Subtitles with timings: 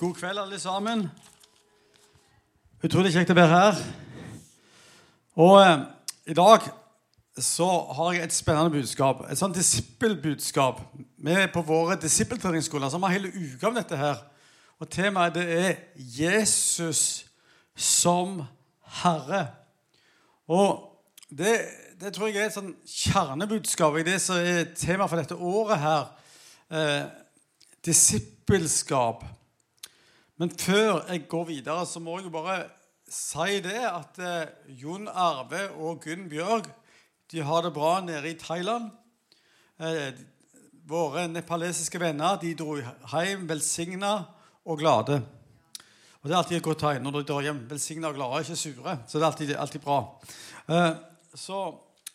[0.00, 1.02] God kveld, alle sammen.
[2.80, 3.80] Utrolig kjekt å være her.
[5.36, 5.80] Og eh,
[6.32, 6.68] i dag
[7.44, 7.66] så
[7.98, 9.18] har jeg et spennende budskap.
[9.28, 10.78] Et sånt disippelbudskap.
[11.20, 14.22] Vi er på våre disippeltreningsskoler som har hele uka om dette her.
[14.80, 17.26] Og temaet det er 'Jesus
[17.76, 18.40] som
[19.02, 19.50] Herre'.
[20.48, 20.96] Og
[21.28, 21.58] det,
[22.00, 25.84] det tror jeg er et sånn kjernebudskap i det som er temaet for dette året
[25.84, 26.08] her.
[26.72, 27.04] Eh,
[27.84, 29.28] disippelskap.
[30.40, 32.62] Men før jeg går videre, så må jeg jo bare
[33.12, 36.70] si det at eh, Jon Arve og Gunn Bjørg
[37.30, 38.88] de har det bra nede i Thailand.
[39.76, 40.16] Eh,
[40.88, 44.14] våre nepalesiske venner de dro hjem velsigna
[44.64, 45.20] og glade.
[46.22, 48.56] Og Det er alltid et godt tegn når de drar hjem velsigna og glade, ikke
[48.56, 48.98] sure.
[49.04, 50.02] Så det er alltid, alltid bra.
[50.72, 50.92] Eh,
[51.34, 51.64] så,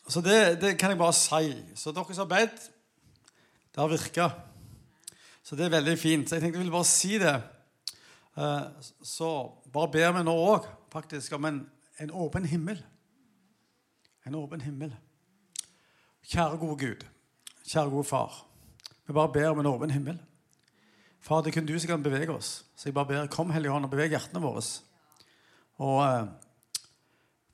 [0.10, 1.60] så det, det, kan jeg bare si.
[1.78, 2.72] Så dere som har bedt,
[3.70, 4.32] det har virka.
[5.46, 6.26] Så det er veldig fint.
[6.26, 7.44] Så jeg tenkte jeg ville bare si det.
[8.36, 8.62] Eh,
[9.02, 9.30] så
[9.72, 11.62] bare ber vi nå òg faktisk om en,
[12.04, 12.82] en, åpen himmel.
[14.28, 14.92] En åpen himmel.
[16.26, 17.06] Kjære gode Gud,
[17.64, 18.42] kjære gode far.
[19.06, 20.18] Vi bare ber om en åpen himmel.
[21.22, 22.66] Far, det er kun du som kan bevege oss.
[22.76, 24.62] Så jeg bare ber, kom Hellige Hånd og beveg hjertene våre.
[25.86, 26.28] Og eh,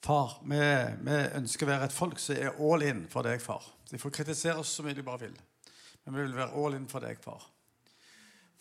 [0.04, 0.64] far, vi,
[1.06, 3.68] vi, ønsker å være et folk som er all in for deg, far.
[3.92, 5.38] De får kritisere oss så mye de bare vil.
[6.06, 7.46] Men vi vil være all in for deg, far.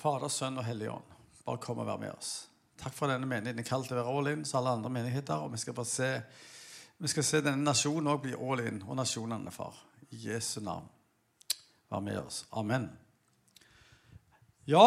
[0.00, 1.16] Fader, Sønn og Hellige Ånd,
[1.50, 2.32] bare kom og vær med oss.
[2.80, 5.42] Takk for denne menigheten er kaldt å være all in så alle andre menigheter.
[5.44, 6.10] Og vi skal bare se,
[6.98, 9.76] vi skal se denne nasjonen òg bli all in, og nasjonene, far.
[10.10, 10.88] I Jesu navn.
[11.90, 12.44] Vær med oss.
[12.56, 12.88] Amen.
[14.66, 14.86] Ja,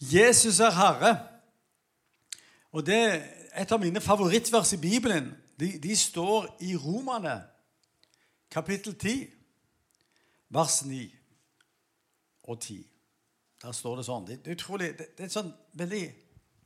[0.00, 1.12] Jesus er Herre.
[2.72, 5.32] Og det er et av mine favorittvers i Bibelen.
[5.58, 7.40] De, de står i Romane,
[8.50, 9.26] kapittel 10,
[10.54, 11.02] vers 9
[12.46, 12.84] og 10.
[13.62, 14.26] Der står det sånn.
[14.26, 16.02] Det, er utrolig, det, det er et sånn veldig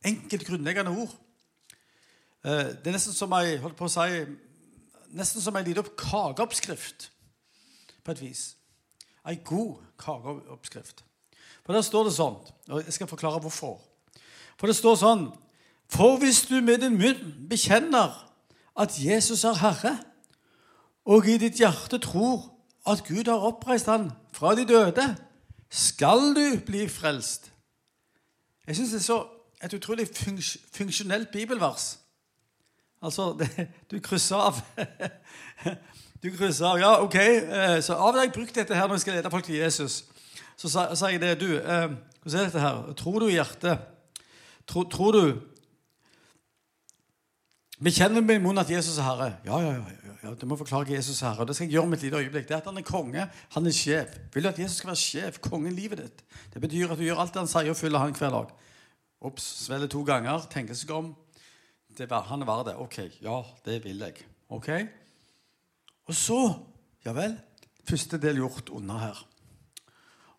[0.05, 1.13] enkelt, grunnleggende ord.
[2.43, 4.25] Eh, det er nesten som ei holdt på å si,
[5.17, 7.09] nesten som ei liten kakeoppskrift,
[8.03, 8.43] på et vis.
[9.25, 11.05] Ei god kakeoppskrift.
[11.63, 12.37] For der står det sånn,
[12.69, 13.79] og jeg skal forklare hvorfor.
[14.59, 15.31] For det står sånn
[15.93, 18.15] For hvis du med din munn bekjenner
[18.79, 19.97] at Jesus er Herre,
[21.05, 22.47] og i ditt hjerte tror
[22.89, 25.05] at Gud har oppreist han fra de døde,
[25.73, 27.49] skal du bli frelst.
[28.67, 29.19] Jeg syns det er så
[29.63, 30.07] et utrolig
[30.75, 31.99] funksjonelt bibelvers.
[33.01, 34.61] Altså, det, du krysser av.
[36.23, 36.77] Du krysser av.
[36.79, 37.15] Ja, OK.
[37.19, 39.43] Eh, så av og til har jeg brukt dette her når jeg skal lede folk
[39.43, 40.05] til Jesus.
[40.55, 41.33] Så sa jeg det.
[41.41, 41.89] Du, eh,
[42.21, 42.93] hvordan er dette her?
[42.95, 43.89] Tror du i hjertet
[44.67, 45.41] Tror, tror du
[47.83, 49.25] Vi kjenner med munnen at Jesus er Herre.
[49.43, 50.29] Ja, ja, ja, ja.
[50.39, 51.43] Du må forklare Jesus er Herre.
[51.49, 52.45] Det skal jeg gjøre med et lite øyeblikk.
[52.47, 53.25] Det er at Han er konge.
[53.55, 54.13] Han er sjef.
[54.33, 55.39] Vil du at Jesus skal være sjef?
[55.43, 56.21] Kongen i livet ditt?
[56.53, 58.53] Det betyr at du gjør alt det han sier, og følger han hver dag.
[59.27, 61.09] Ops, svelger to ganger, tenker seg om.
[61.97, 62.75] Var, han verdt det.
[62.79, 64.23] Ok, ja, det vil jeg.
[64.49, 64.69] Ok?
[66.07, 66.39] Og så
[67.03, 67.35] Ja vel.
[67.83, 69.17] Første del gjort unna her.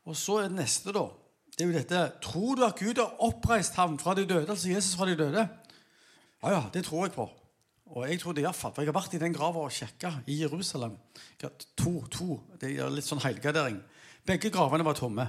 [0.08, 1.04] Og så er det neste, da.
[1.52, 4.48] Det er jo dette Tror du at Gud har oppreist ham fra de døde?
[4.48, 5.44] Altså Jesus fra de døde?
[6.44, 7.24] Ja, ja, det tror jeg på.
[7.94, 8.72] Og jeg tror det iallfall.
[8.74, 10.98] For jeg har vært i den grava og sjekka i Jerusalem.
[11.40, 12.36] To, to.
[12.60, 13.78] Det er litt sånn helgardering.
[14.28, 15.24] Begge gravene var tomme.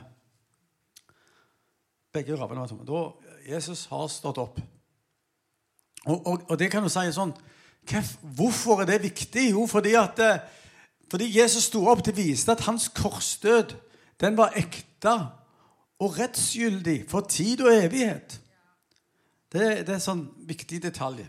[2.15, 2.87] Begge gravene var tomme.
[2.87, 4.59] Da Jesus har stått opp.
[6.05, 7.33] Og, og, og det kan du si sånn
[7.85, 9.51] Hvorfor er det viktig?
[9.53, 10.19] Jo, fordi at
[11.11, 13.75] fordi Jesus sto opp, det viste at hans korsdød
[14.21, 15.13] den var ekte
[16.01, 18.39] og rettsgyldig for tid og evighet.
[19.51, 21.23] Det, det er en sånn viktig detalj.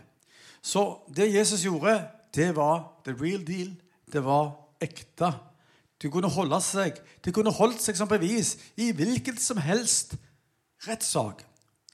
[0.61, 0.83] Så
[1.13, 1.99] det Jesus gjorde,
[2.35, 3.71] det var the real deal.
[4.11, 4.51] Det var
[4.83, 5.31] ekte.
[5.97, 10.13] Det kunne holde seg, det kunne holdt seg som bevis i hvilken som helst
[10.85, 11.41] rettssak.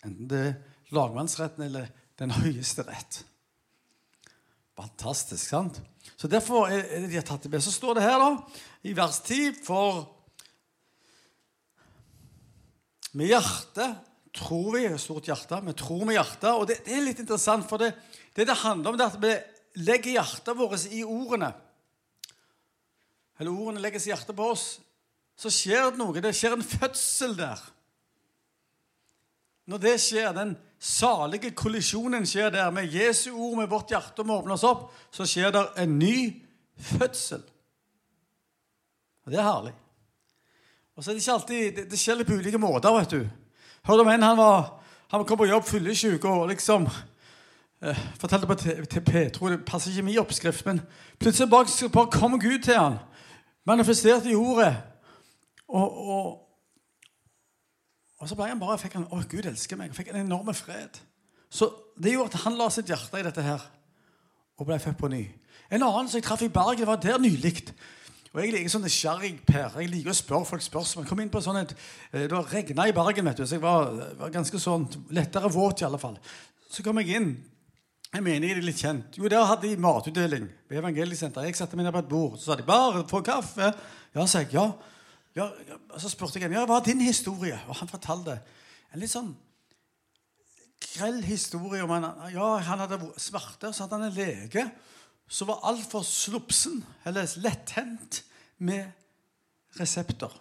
[0.03, 0.57] Enten det er
[0.94, 1.88] lagmannsretten eller
[2.19, 3.22] den høyeste rett.
[4.75, 5.79] Fantastisk, sant?
[6.17, 7.63] Så Derfor er det de har tatt det med.
[7.63, 8.29] Så står det her da,
[8.83, 10.03] i vers 10 For
[13.13, 15.62] med hjertet tror vi Stort hjerte.
[15.65, 16.51] Vi tror med hjertet.
[16.51, 17.94] Og det, det er litt interessant, for det
[18.33, 19.33] det, det handler om, det at vi
[19.85, 21.51] legger hjertet vårt i ordene.
[23.39, 24.68] Eller ordene legges i hjertet på oss.
[25.38, 26.21] Så skjer det noe.
[26.21, 27.62] Det skjer en fødsel der.
[29.69, 34.41] Når det skjer, den salige kollisjonen skjer der med Jesu ord med vårt hjerte må
[34.51, 36.18] oss opp, så skjer det en ny
[36.75, 37.45] fødsel.
[39.24, 39.71] Og det er herlig.
[40.94, 43.24] Og så er det ikke alltid, det skjer litt på ulike måter, vet du.
[43.88, 46.88] Hørte om en han, var, han kom på jobb fyllesyk og liksom
[47.81, 48.56] eh, fortalte på
[49.06, 50.81] Petro Det passer ikke min oppskrift, men
[51.19, 52.97] plutselig bare, bare kom Gud til han.
[53.65, 54.75] Manifesterte i ordet.
[55.68, 56.39] Og, og,
[58.24, 59.91] Og så ble han bare, fikk han, å, Gud elsker meg.
[59.91, 61.00] fikk en enorm fred.
[61.51, 61.68] Så
[62.00, 63.65] det gjorde at han la sitt hjerte i dette her
[64.57, 65.25] og ble født på ny.
[65.68, 67.74] En annen som jeg traff i Bergen, var der nylig.
[68.33, 69.75] Og jeg liker sånn nysgjerrig, Per.
[69.77, 71.06] Jeg liker å spørre folk spørsmål.
[71.06, 71.74] Jeg kom inn på sånn et,
[72.09, 75.83] det Det regna i Bergen, vet du, så jeg var, var ganske sånn lettere våt
[75.83, 76.18] i alle fall.
[76.65, 77.35] Så kom jeg inn.
[78.13, 79.19] Jeg mener jeg er litt kjent.
[79.21, 81.51] Jo, der hadde de matutdeling ved Evangeliesenteret.
[81.51, 82.39] Jeg satte meg ned på et bord.
[82.39, 83.74] Så sa de 'Bare få kaffe'.
[84.15, 84.53] Ja, sa jeg.
[84.53, 84.71] Ja.
[85.35, 85.50] ja.
[85.97, 87.59] Så spurte jeg ham ja, hva er din historie.
[87.68, 88.39] Og han fortalte
[88.94, 89.35] en litt sånn
[90.94, 94.65] grell historie om han, ja, han hadde smerte, så hadde han en lege
[95.27, 98.23] som var altfor slupsen eller letthendt
[98.57, 98.91] med
[99.79, 100.31] resepter.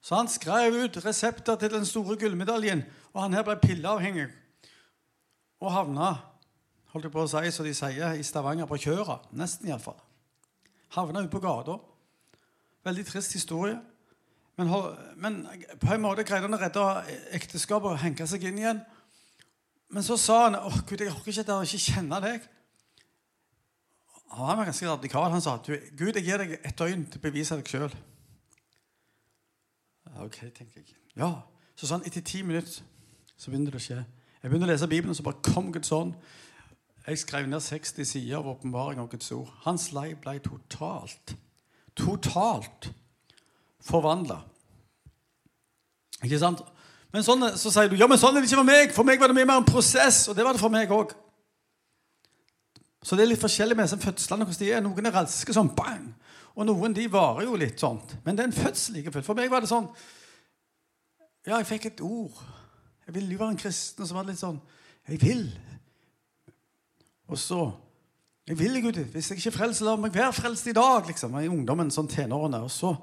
[0.00, 4.30] Så han skrev ut resepter til den store gullmedaljen, og han her ble pilleavhengig
[5.60, 6.14] og havna
[6.90, 9.28] holdt jeg på å si, som de sier i Stavanger, på kjøret.
[9.36, 9.98] Nesten, iallfall.
[10.96, 11.76] Havna ute på gata.
[12.86, 13.76] Veldig trist historie.
[14.58, 14.72] Men,
[15.20, 15.36] men,
[15.80, 16.86] på en måte greide han å redde
[17.36, 18.80] ekteskapet og henke seg inn igjen.
[19.92, 22.48] Men så sa han åh Gud, jeg orker ikke, ikke kjenne deg.
[24.30, 25.30] Han var ganske radikal.
[25.30, 27.94] Han sa Gud, jeg gir deg et døgn til å bevise deg sjøl.
[30.20, 30.94] Ok, tenker jeg.
[31.18, 31.32] Ja.
[31.78, 32.82] Så sånn etter ti minutter
[33.40, 34.02] så begynner det å skje.
[34.40, 36.14] Jeg begynner å lese Bibelen, så bare kom Guds ånd.
[37.06, 39.48] Jeg skrev ned 60 sider av åpenbaring av Guds ord.
[39.64, 41.34] Hans lei ble totalt,
[41.96, 42.90] totalt
[43.84, 44.42] forvandla.
[46.20, 46.60] Ikke sant?
[47.10, 48.92] Men sånn, så sier du ja, men sånn er det ikke for meg.
[48.94, 51.16] For meg var det mye mer en prosess, og det var det for meg òg.
[53.02, 54.44] Så det er litt forskjellig med disse fødslene.
[54.44, 54.80] hvordan de er.
[54.84, 56.10] Noen er raske sånn bang,
[56.54, 58.00] og noen de varer jo litt sånn.
[58.24, 59.26] Men det er en fødsel like fullt.
[59.26, 59.88] For meg var det sånn
[61.46, 62.36] Ja, jeg fikk et ord.
[63.06, 64.02] Jeg ville jo være en kristen.
[64.02, 64.60] Og så var det litt sånn
[65.08, 65.46] Jeg vil.
[67.28, 67.72] Og så
[68.46, 68.98] Jeg vil, Gud.
[69.12, 71.06] Hvis jeg ikke er frelst, la meg være frelst i dag.
[71.06, 72.64] liksom, I ungdommen, sånn tenårene.
[72.66, 72.96] Og så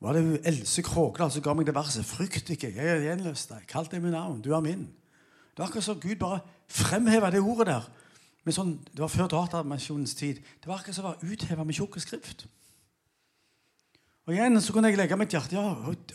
[0.00, 2.04] var det Else Kråkdal som ga meg det verset.
[2.04, 3.66] 'Frykt ikke, jeg er gjenløst deg.
[3.68, 4.40] Kall deg med navn.
[4.40, 4.88] Du er min.'
[5.50, 7.90] Det var akkurat som Gud bare fremheva det ordet der.
[8.46, 10.40] Men sånn, det var før datamasjonens tid.
[10.60, 12.46] Det var akkurat som å være utheva med tjukk skrift.
[14.28, 15.64] Og igjen så kunne jeg legge mitt hjerte ja,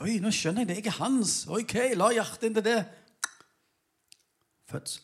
[0.06, 0.78] oi, nå skjønner jeg det.
[0.80, 1.34] Jeg er hans.
[1.52, 2.80] Ok, la hjertet inn til det.
[4.72, 5.04] Fødsel.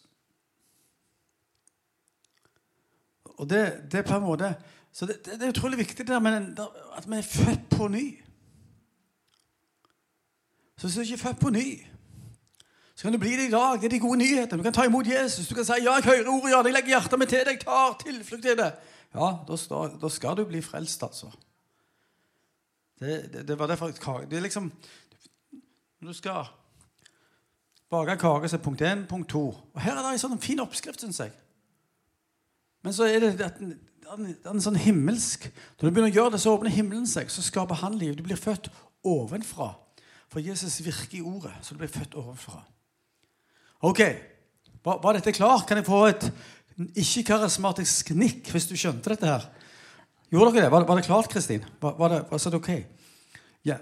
[3.41, 4.51] Og det, det på en måte
[4.93, 7.87] Så det, det, det er utrolig viktig det der med at vi er født på
[7.87, 8.03] ny.
[10.77, 11.67] Så hvis du ikke er født på ny
[13.01, 13.79] så kan du bli det i dag.
[13.81, 14.57] Det er de gode nyhetene.
[14.57, 15.47] Du kan ta imot Jesus.
[15.47, 16.51] Du kan si 'Ja, jeg hører ordet.
[16.51, 17.47] Ja, jeg legger hjertet mitt til deg.
[17.47, 18.73] Jeg tar tilflukt i det.'
[19.15, 21.31] Ja, da, står, da, skal du bli frelst, altså.
[22.99, 23.87] Det, det, det var derfor
[24.29, 24.71] Det er liksom
[26.01, 26.45] Når du skal
[27.89, 29.47] bake kake, så er punkt én, punkt to.
[29.73, 31.31] Og her er det en sånn fin oppskrift, syns jeg.
[32.83, 35.49] Men så er det at den, den sånn himmelsk.
[35.79, 37.31] Når du begynner å gjøre det, så åpner himmelen seg.
[37.31, 38.15] Så skaper han liv.
[38.15, 38.69] Du blir født
[39.03, 39.73] ovenfra.
[40.29, 42.61] For Jesus virker i ordet, så du blir født ovenfra.
[43.81, 43.99] Ok,
[44.85, 45.65] var, var dette klart?
[45.67, 46.27] Kan jeg få et
[47.01, 49.47] ikke-karismatisk nikk hvis du skjønte dette her?
[50.31, 50.71] Gjorde dere det?
[50.71, 51.65] Var, var det klart, Kristin?
[51.81, 52.69] Var, var, det, var det ok?
[53.65, 53.79] Ja.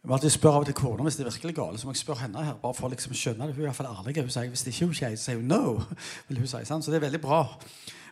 [0.00, 1.80] Jeg alltid spørre av og til kona hvis det er virkelig galt.
[1.80, 3.56] Så må jeg spørre henne her, bare for å liksom skjønne det.
[3.56, 4.14] Hun er i hvert fall ærlig.
[4.20, 5.80] Hun sier, Hvis det ikke er sier, så sier hun no.
[6.28, 6.84] vil hun si, sant?
[6.84, 7.42] Så det er veldig bra.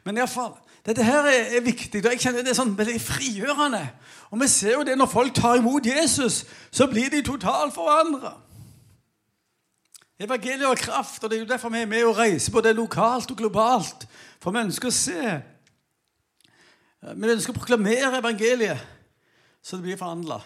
[0.05, 0.57] Men i alle fall,
[0.89, 2.05] dette her er, er viktig.
[2.05, 3.85] og jeg kjenner Det er sånn veldig frigjørende.
[4.33, 6.43] Og vi ser jo det når folk tar imot Jesus,
[6.73, 8.39] så blir de totalt forandra.
[10.19, 13.31] Evangeliet har kraft, og det er jo derfor vi er med og reiser både lokalt
[13.31, 14.07] og globalt.
[14.43, 15.35] For vi ønsker å se.
[17.15, 18.97] Vi ønsker å proklamere evangeliet
[19.63, 20.41] så det blir forvandla.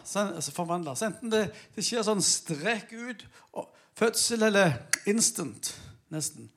[0.90, 1.44] Altså enten det,
[1.76, 3.20] det, skjer sånn strekk ut,
[3.98, 4.74] fødsel eller
[5.06, 5.68] instant,
[6.10, 6.48] nesten.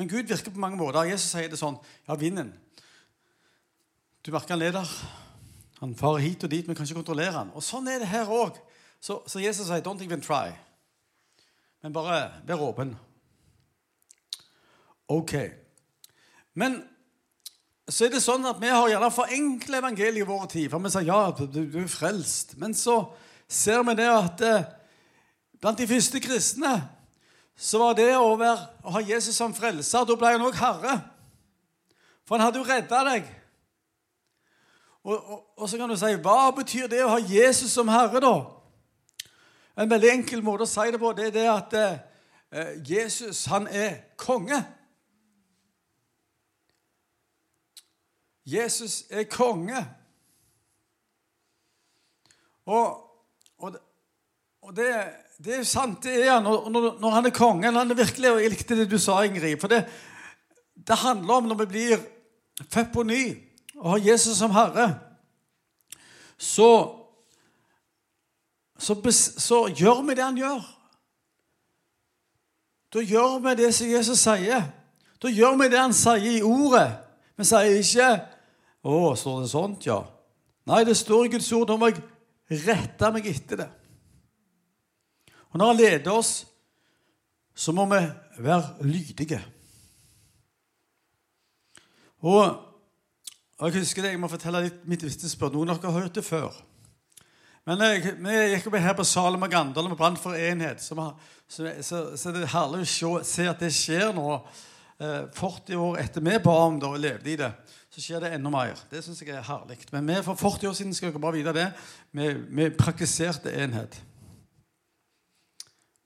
[0.00, 1.08] Men Gud virker på mange måter.
[1.10, 2.54] Jesus sier det sånn Ja, vinden.
[4.24, 4.94] Du merker han leder.
[5.82, 7.52] Han farer hit og dit, men kan ikke kontrollere han.
[7.52, 8.56] Og sånn er det her òg.
[9.00, 10.56] Så, så Jesus sier 'don't even try'.
[11.86, 12.88] Men bare vær åpen.
[15.06, 15.34] Ok.
[16.58, 16.80] Men
[17.86, 20.66] så er det sånn at vi har gjerne forenkla evangeliet i vår tid.
[20.72, 22.56] For vi sier ja, du, du, er frelst.
[22.58, 22.96] Men så
[23.46, 24.66] ser vi det at eh,
[25.62, 26.72] blant de første kristne
[27.54, 30.98] så var det å, være, å ha Jesus som frelser Da ble han òg herre.
[32.26, 33.30] For han hadde jo redda deg.
[35.06, 38.26] Og, og, og, så kan du si hva betyr det å ha Jesus som herre,
[38.26, 38.34] da?
[39.76, 43.66] En veldig enkel måte å si det på det er det at eh, Jesus han
[43.68, 44.62] er konge.
[48.46, 49.82] Jesus er konge.
[52.66, 53.02] Og,
[53.58, 53.76] og,
[54.62, 54.88] og det,
[55.44, 56.46] det, er sant, det er han.
[56.48, 59.20] Og når, når han er konge han er virkelig, og Jeg likte det du sa,
[59.26, 59.58] Ingrid.
[59.60, 59.84] For det,
[60.74, 62.06] det handler om når vi blir
[62.64, 63.24] født på ny
[63.76, 64.86] og har Jesus som herre,
[66.38, 66.70] så
[68.78, 68.96] så,
[69.38, 70.64] så, gjør vi det han gjør.
[72.92, 74.68] da gjør vi det som Jesus sier.
[75.22, 76.90] Da gjør vi det han sier i ordet.
[77.36, 78.10] Vi sier ikke
[78.86, 80.04] 'Å, står det sånt, ja?'
[80.66, 81.66] Nei, det står i Guds ord.
[81.68, 82.02] Da må jeg
[82.66, 83.68] rette meg etter det.
[85.50, 86.46] Og når han leder oss,
[87.54, 88.00] så må vi
[88.38, 89.40] være lydige.
[92.26, 92.42] Og
[93.60, 95.54] jeg husker det, jeg må fortelle litt mitt vitnesbyrd.
[95.54, 96.52] Noen av dere har hørt det før.
[97.66, 100.78] Men jeg, vi gikk opp her på Salem og Gandal og brant for enhet.
[100.84, 100.94] Så,
[101.50, 104.36] så, så, så, det er herlig å se, se at det skjer nå.
[105.02, 107.50] Eh, 40 år etter vi ba om det og levde i det,
[107.90, 108.78] så skjer det enda mer.
[108.90, 109.80] Det syns jeg er herlig.
[109.90, 111.66] Men vi for 40 år siden skal dere bare vite det,
[112.14, 112.30] vi,
[112.60, 113.98] vi praktiserte enhet.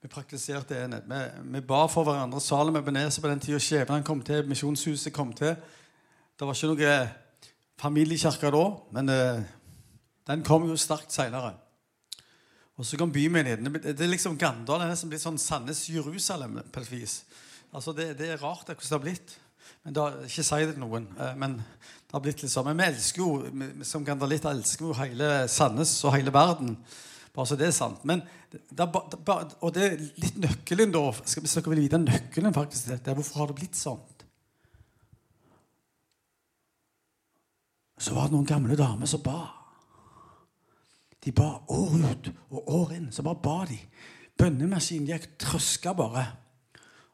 [0.01, 1.05] Vi praktiserte enhet.
[1.05, 1.23] Vi,
[1.59, 2.41] vi ba for hverandre.
[2.41, 5.53] Salem Ebenezer på den tida skjebnen kom til, misjonshuset kom til.
[6.33, 6.99] Det var ikke noe
[7.81, 9.49] familiekirke da, men eh,
[10.29, 11.55] den kom jo sterkt seinere.
[12.79, 13.69] Og så kom bymenigheten.
[13.83, 16.83] Det er liksom Gandal er nesten blitt sånn Sandnes Jerusalem på.
[17.71, 19.35] Altså det, det, er rart hvordan det har blitt.
[19.85, 21.07] Men da, Ikke si det til noen.
[21.17, 22.69] Eh, men det har blitt litt sånn.
[22.71, 26.75] Men vi elsker jo, som gandalitter elsker jo hele Sandnes og hele verden.
[27.35, 28.01] Bare så det er sant.
[28.07, 28.23] Men
[28.69, 31.05] da, da, og det er litt nøkkelen, da.
[31.21, 34.01] Hvis dere vil vite nøkkelen faktisk til dette, hvorfor har det blitt sånn?
[38.01, 39.60] så var det noen gamle damer som ba.
[41.25, 43.11] De ba år ut og år inn.
[43.11, 43.77] Så bare ba de.
[44.37, 46.25] Bønnemaskinen gikk trøska bare.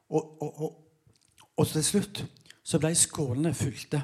[0.10, 0.78] Og, og, og,
[1.58, 2.24] og, til slutt
[2.64, 4.02] så ble skålene fylte.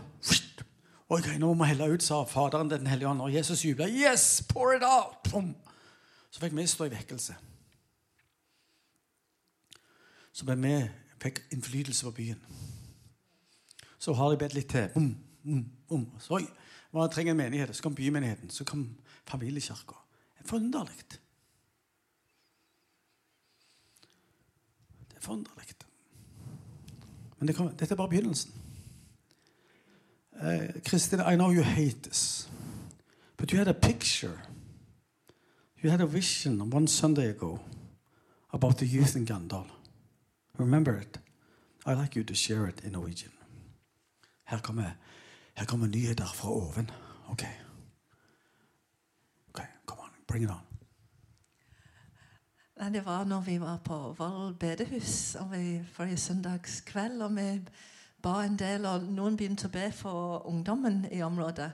[1.13, 3.22] Ok, nå må helle ut, sa Faderen Den hellige ånd.
[3.22, 3.88] Og Jesus jubla.
[3.88, 5.27] Yes, pour it out!
[6.31, 7.36] Så fikk vi stå i vekkelse.
[10.33, 10.77] Så ble vi
[11.22, 12.39] fikk innflytelse på byen.
[14.00, 14.89] Så har de bedt litt til.
[14.95, 16.07] Um, um, um.
[16.19, 16.41] Så,
[16.93, 17.75] man trenger en menighet.
[17.75, 18.50] Så kom bymenigheten.
[18.50, 18.89] Så kom
[19.27, 19.96] familiekirka.
[20.39, 21.03] Er forunderlig.
[25.10, 25.75] Det er forunderlig.
[27.44, 28.53] Men det kan, dette er bare begynnelsen.
[30.32, 32.50] Uh, Kristin, I know you hate this,
[33.38, 34.39] but you had a picture.
[35.84, 37.60] You had a vision one Sunday ago
[38.53, 39.65] about the youth in Gandal.
[40.58, 41.20] Remember it?
[41.86, 43.32] I'd like you to share it in Norwegian.
[44.44, 44.92] Her kommer
[45.53, 46.92] her kommer nyheter fra oven.
[47.30, 47.62] OK.
[50.34, 50.66] Bring it on.
[52.94, 55.38] Det var når vi var på Vold bedehus
[55.94, 57.22] forrige søndagskveld.
[57.22, 57.62] og Vi
[58.22, 61.70] ba en del, og noen begynte å be for ungdommen i området.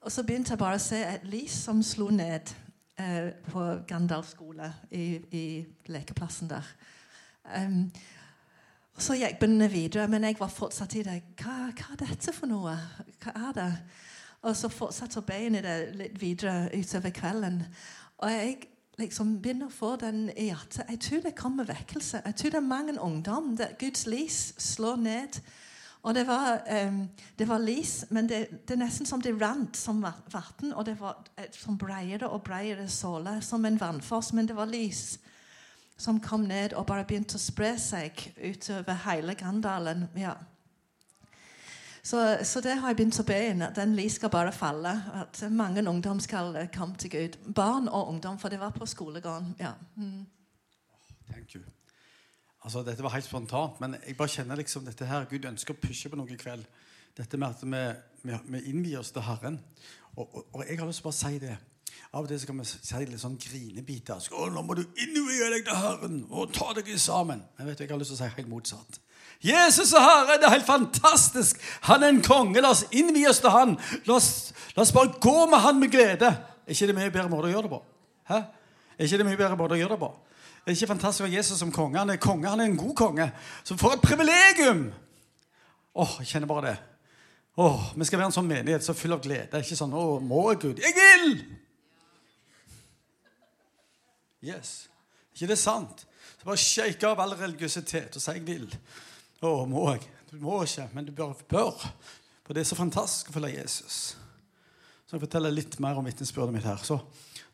[0.00, 2.54] Og så begynte jeg bare å se et lys som slo ned
[2.96, 6.74] eh, på Gandal skole, i, i lekeplassen der.
[7.52, 7.90] Um,
[8.94, 11.22] og Så gikk bøndene videre, men jeg var fortsatt i det.
[11.36, 12.78] Hva, hva, er dette for noe?
[13.20, 13.72] Hva er det?
[14.48, 17.62] Og så fortsetter beinet det litt videre utover kvelden.
[18.18, 18.56] Og jeg
[18.98, 20.88] liksom begynner å få den i hjertet.
[20.88, 22.22] Jeg tror det kommer vekkelse.
[22.24, 23.56] Jeg tror det er mange ungdom.
[23.56, 25.40] der Guds lys slår ned.
[26.02, 29.76] Og det var, um, det var lys, men det, det, er nesten som det rant
[29.76, 30.72] som vann.
[30.72, 35.18] Og det var som bredere og bredere såle, som en vannfoss, men det var lys
[35.98, 40.06] som kom ned og bare begynte å spre seg utover hele Gandalen.
[40.16, 40.36] Ja.
[42.08, 43.62] Så, så, det har jeg begynt å be inn.
[43.66, 44.94] At den lys skal bare falle.
[45.20, 47.36] At mange ungdom skal komme til Gud.
[47.54, 49.50] Barn og ungdom, for det var på skolegården.
[49.60, 49.74] Ja.
[49.96, 50.22] Mm.
[51.28, 51.62] Thank you.
[52.64, 55.82] Altså, dette var helt spontant, men jeg bare kjenner liksom dette her, Gud ønsker å
[55.82, 56.64] pushe på noe i kveld.
[57.18, 57.82] Dette med at vi,
[58.24, 59.60] vi, vi innvier oss til Herren.
[60.16, 61.58] Og, og, og jeg har lyst til å bare si det.
[62.08, 64.20] Av og til kan vi si litt sånn grinebiter.
[64.24, 67.84] Så, 'Nå må du innvie deg til Herren og ta deg sammen.' Men vet du,
[67.84, 69.00] jeg har lyst til å si helt motsatt.
[69.44, 70.38] Jesus er Herre.
[70.40, 71.60] Det er helt fantastisk.
[71.86, 72.60] Han er en konge.
[72.60, 73.76] La oss innvie oss til han.
[74.06, 76.32] La oss, la oss, bare gå med han med glede.
[76.66, 77.82] Er ikke det mye bedre måte å gjøre det på?
[78.28, 78.40] Hæ?
[78.98, 80.10] Er ikke det mye bedre måte å gjøre det på?
[80.58, 81.96] Det er ikke fantastisk å ha Jesus som konge.
[81.96, 83.30] Han er konge, han er en god konge.
[83.64, 84.88] Så for et privilegium!
[85.94, 86.74] Åh, jeg kjenner bare det.
[87.58, 89.62] Åh, Vi skal være en sånn menighet så full av glede.
[89.62, 91.32] Ikke sånn 'Å, må jeg, Gud?' Jeg vil!
[94.42, 94.88] Yes.
[95.34, 96.06] ikke det sant?
[96.38, 98.76] Så bare shake av all religiøsitet og si 'jeg vil'.
[99.38, 100.06] Å, må jeg?
[100.32, 101.36] Du må ikke, men du bør.
[101.48, 101.84] bør.
[102.46, 104.16] For det er så fantastisk å følge Jesus.
[105.06, 106.80] Så jeg forteller litt mer om vitnesbyrdet mitt her.
[106.84, 106.98] Så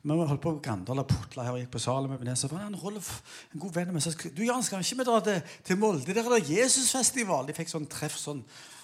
[0.04, 2.10] vi holdt på Gandal og Putla her og gikk på Salem.
[2.10, 2.48] med Benesa.
[2.48, 5.78] En, en god venn av meg sa du Jan, skal ikke vi dra til, til
[5.80, 6.12] Molde?
[6.12, 7.46] Der er det Jesusfestival.
[7.48, 8.42] De fikk sånn treff, sånn,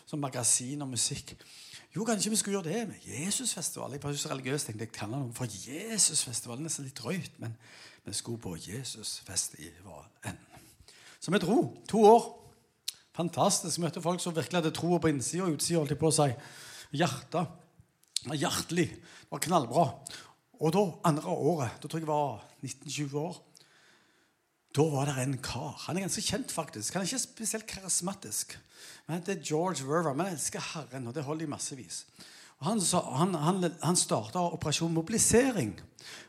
[0.09, 1.35] sånn magasin og musikk.
[1.92, 3.97] Jo, kanskje vi skulle gjøre det med Jesusfestival.
[3.97, 6.62] Jeg var så religiøs, tenkte jeg kaller noe for Jesusfestival.
[6.64, 7.57] Nesten litt drøyt, men
[8.07, 10.38] vi skulle på Jesusfestivalen.
[11.21, 11.62] Så vi dro.
[11.90, 12.39] To år.
[13.21, 13.83] Fantastisk.
[13.83, 15.81] Møtte folk som virkelig hadde troa på innsida og utsida.
[15.83, 16.31] holdt jeg på å si.
[16.97, 17.53] Hjertet.
[18.33, 18.89] Hjertelig.
[18.97, 19.87] Det var knallbra.
[20.61, 23.39] Og da, andre året, da tror jeg jeg var 19-20 år,
[24.71, 25.75] Da var det en kar.
[25.89, 26.95] Han er ganske kjent, faktisk.
[26.95, 28.53] Han er ikke spesielt karismatisk.
[29.09, 30.15] Han heter George Verver.
[30.15, 32.05] Men jeg elsker Herren, og det holder i massevis.
[32.61, 32.81] Og han,
[33.19, 35.75] han, han, han starta Operasjon Mobilisering.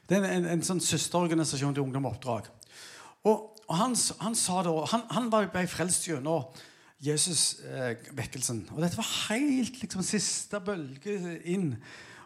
[0.10, 2.50] Det er en, en, sånn søsterorganisasjon til Ungdom og Oppdrag.
[3.29, 3.93] Og, og han,
[4.25, 6.50] han sa det, han, han ble frelst gjennom
[7.01, 8.67] Jesus-vekkelsen.
[8.72, 11.72] og dette var helt liksom, siste bølge inn.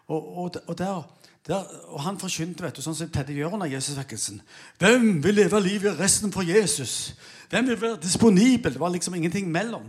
[0.07, 1.05] Og, og, og, der,
[1.47, 4.41] der, og han forkynte, vet du, sånn som Teddy gjør under Jesus-vekkelsen.
[4.81, 7.15] Hvem vil leve livet resten for Jesus?
[7.49, 8.75] Hvem vil være disponibel?
[8.75, 9.87] Det var liksom ingenting mellom.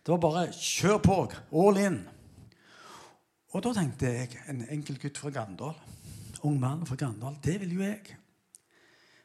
[0.00, 1.18] Det var bare kjør på.
[1.50, 2.00] All in.
[3.50, 5.74] Og da tenkte jeg en enkel gutt fra Gandal,
[6.46, 8.19] ung mann fra Gandal, det vil jo jeg.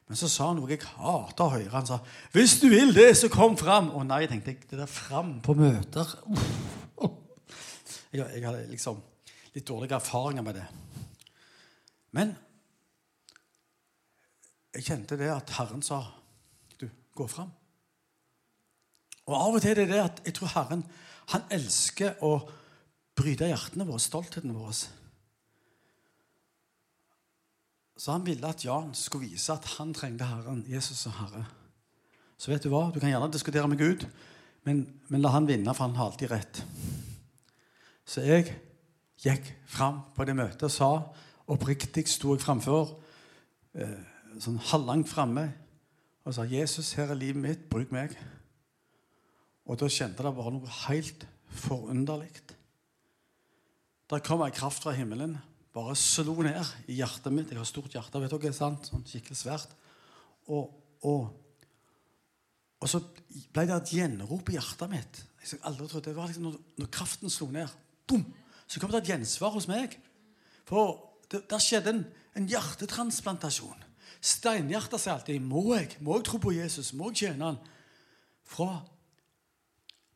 [0.06, 1.72] Men så sa han noe jeg hater å høre.
[1.74, 2.00] Han sa
[2.32, 4.70] 'Hvis du vil det, så kom fram.' Å nei, tenkte jeg.
[4.70, 6.06] Det der fram på møter.
[8.14, 9.02] Jeg, jeg hadde liksom
[9.56, 10.66] litt dårlige erfaringer med det.
[12.12, 12.36] Men
[14.76, 16.04] jeg kjente det at Herren sa
[16.80, 17.52] 'Du, gå fram'.
[19.26, 20.86] Og av og til er det det at jeg tror Herren
[21.34, 22.50] han elsker å
[23.18, 24.84] bryte hjertene våre, stoltheten vår.
[27.98, 31.46] Så han ville at Jan skulle vise at han trengte Herren, Jesus som Herre.
[32.38, 34.04] Så vet du hva, du kan gjerne diskutere med Gud,
[34.68, 36.64] men, men la han vinne, for han har alltid rett.
[38.06, 38.52] Så jeg
[39.24, 40.90] gikk fram på det møtet og sa
[41.52, 42.98] oppriktig sto jeg framfor,
[43.78, 43.98] eh,
[44.42, 45.48] sånn halvlangt framme,
[46.26, 48.18] og sa 'Jesus, her er livet mitt, bruk meg'.
[49.66, 52.32] Og da kjente det bare noe helt forunderlig.
[54.10, 55.38] Der kom ei kraft fra himmelen,
[55.76, 57.52] bare slo ned i hjertet mitt.
[57.52, 58.88] Jeg har stort hjerte, vet dere, sant?
[58.88, 59.74] sånn skikkelig svært.
[60.48, 60.72] Og,
[61.04, 61.34] og,
[62.80, 63.02] og så
[63.52, 65.22] ble det et gjenrop i hjertet mitt.
[65.44, 67.74] Jeg aldri trodde, det var liksom når, når kraften slo ned.
[68.08, 68.24] Boom!
[68.66, 69.98] Så kom det et gjensvar hos meg.
[70.66, 70.96] For
[71.30, 72.06] det, der skjedde en,
[72.40, 73.84] en hjertetransplantasjon.
[74.26, 75.98] Steinhjertet sier alltid 'Må jeg?
[76.02, 76.94] Må jeg tro på Jesus?
[76.94, 77.60] Må jeg tjene han?'
[78.46, 78.80] Fra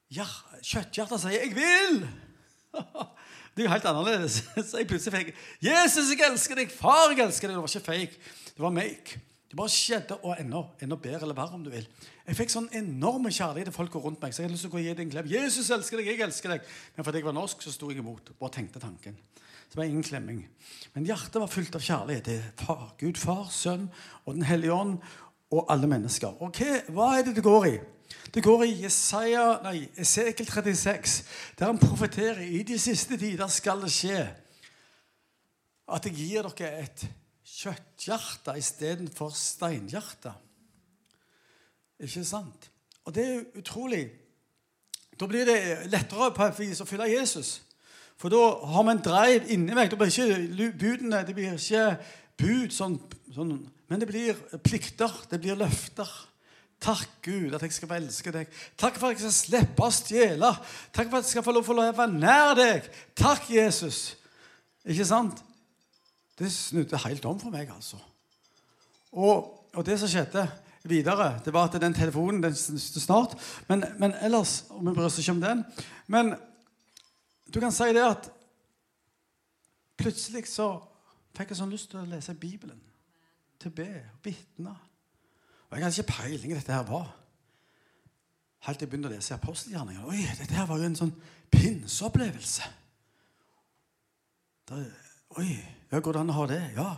[0.10, 2.08] hjer- kjøtthjertet sier 'Jeg vil'.
[3.60, 4.44] Det er jo helt annerledes.
[4.70, 5.30] Så jeg plutselig fikk
[5.62, 6.70] 'Jesus, jeg elsker deg'.
[6.72, 7.58] 'Far, jeg elsker deg'.
[7.58, 8.16] Det var ikke fake.
[8.56, 9.20] Det var make.
[9.52, 11.88] Det bare skjedde, og enda, enda bedre eller verre, om du vil.
[12.28, 14.32] Jeg fikk sånn enorme kjærlighet til folka rundt meg.
[14.32, 15.28] Så jeg hadde lyst til å gå og gi deg en klem.
[15.28, 16.72] 'Jesus elsker deg, jeg elsker deg'.
[16.96, 18.32] Men fordi jeg var norsk, så sto jeg imot.
[18.40, 19.20] Bare tenkte tanken.
[19.36, 20.42] Så det var ingen klemming.
[20.96, 23.90] Men hjertet var fullt av kjærlighet til far, Gud, Far, Sønn
[24.24, 25.02] og Den hellige ånd
[25.52, 26.40] og alle mennesker.
[26.40, 27.80] Og hva, hva er det det går i?
[28.34, 31.24] Det går i Jesaja, nei, Esekel 36,
[31.60, 34.20] der han profeterer i de siste tider skal det skje
[35.90, 37.06] at jeg gir dere et
[37.50, 40.34] kjøtthjerte istedenfor steinhjerte.
[42.00, 42.70] Ikke sant?
[43.06, 44.04] Og det er utrolig.
[45.20, 47.60] Da blir det lettere på et vis å følge Jesus.
[48.20, 49.90] For da har vi en dreiv inni meg.
[49.92, 51.86] Det blir ikke budene, det blir ikke
[52.40, 52.96] bud, sånn,
[53.36, 53.54] sånn,
[53.90, 56.08] men det blir plikter, det blir løfter.
[56.80, 58.52] Takk, Gud, at jeg skal få elske deg.
[58.80, 60.52] Takk for at jeg skal slippe å stjele.
[60.96, 62.88] Takk for at jeg skal få lov til å leve nær deg.
[63.20, 64.16] Takk, Jesus.
[64.88, 65.44] Ikke sant?
[66.40, 68.00] Det snudde helt om for meg, altså.
[69.12, 70.46] Og, og det som skjedde
[70.88, 73.36] videre, det var at den telefonen den snudde snart.
[73.68, 75.66] Men, men ellers og Vi bryr oss ikke om den.
[76.08, 76.36] Men
[77.54, 78.30] du kan si det at
[80.00, 80.78] plutselig så
[81.36, 82.80] fikk jeg sånn lyst til å lese Bibelen.
[83.60, 83.90] Til å be,
[84.24, 84.78] vitne.
[85.70, 87.10] Og jeg hadde ikke peiling dette her var.
[88.66, 90.08] Helt til jeg begynte å lese apostelgjerningene.
[90.10, 91.14] Oi, dette her var jo en sånn
[91.54, 92.68] pinseopplevelse.
[95.40, 95.52] Oi,
[95.90, 96.60] ja, går det an å ha det?
[96.76, 96.90] Ja,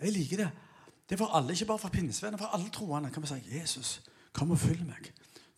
[0.00, 0.50] jeg liker det.
[1.06, 2.38] Det er for alle, ikke bare for pinsevenner.
[2.38, 3.96] For alle troende kan vi si Jesus,
[4.36, 5.10] kom og fyll meg.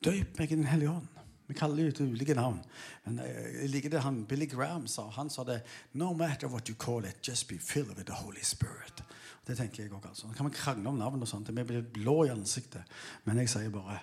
[0.02, 1.11] Døyp meg i Den hellige ånd.
[1.52, 2.62] Vi kaller det ulike navn.
[3.04, 5.10] Men eh, jeg liker det han Billy Graham sa.
[5.18, 5.60] Han sa det
[5.92, 9.02] No matter what you call it, just be filled with the Holy Spirit.
[9.46, 10.26] Det tenker jeg også, altså.
[10.26, 11.50] Nå kan vi krangle om navn og sånt.
[11.52, 12.88] Vi blir blå i ansiktet.
[13.24, 13.98] Men jeg sier bare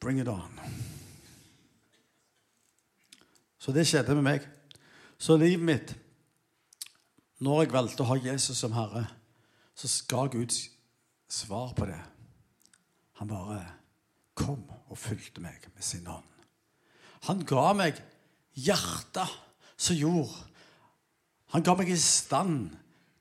[0.00, 0.58] Bring it on.
[3.58, 4.48] Så det skjedde med meg.
[5.18, 5.94] Så livet mitt
[7.38, 9.04] Når jeg valgte å ha Jesus som herre,
[9.78, 10.56] så ga Gud
[11.28, 12.00] svar på det.
[13.22, 13.62] Han bare
[14.34, 16.29] kom og fulgte meg med sin ånd.
[17.28, 17.98] Han ga meg
[18.56, 19.38] hjertet
[19.80, 20.46] som gjorde
[21.54, 22.70] Han ga meg i stand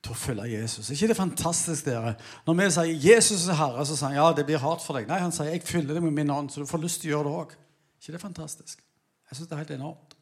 [0.06, 0.88] til å følge Jesus.
[0.88, 2.14] Er ikke det fantastisk, dere?
[2.46, 5.08] Når vi sier 'Jesus er Herre', så sier han ja, det blir hardt for deg.
[5.08, 7.18] Nei, han sier 'jeg fyller det med min ånd', så du får lyst til å
[7.18, 7.56] gjøre det òg.
[8.00, 8.84] ikke det fantastisk?
[9.30, 10.16] Jeg syns det er helt enormt.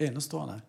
[0.00, 0.60] Enestående.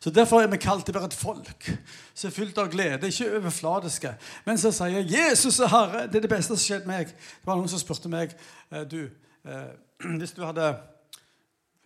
[0.00, 1.78] Så Derfor er vi kalt til å være et folk
[2.14, 6.06] som er fylt av glede, ikke overfladiske, men som sier 'Jesus er Herre'.
[6.06, 7.06] Det er det beste som skjedde meg.
[7.06, 8.34] Det var noen som spurte meg
[8.72, 9.10] eh, du,
[9.44, 9.72] eh,
[10.18, 10.76] hvis du hadde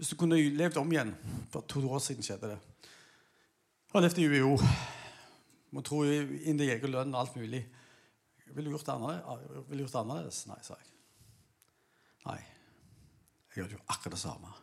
[0.00, 1.10] hvis du kunne levd om igjen
[1.52, 2.58] For to år siden skjedde det.
[2.80, 4.54] Jeg har levd i UiO.
[5.76, 7.60] Må tro inn i egen lønn og alt mulig.
[8.48, 8.54] Annerledes?
[8.54, 10.38] Ville du gjort det annerledes?
[10.48, 10.88] Nei, sa jeg.
[12.24, 12.38] Nei.
[13.50, 14.54] Jeg gjør jo akkurat det samme.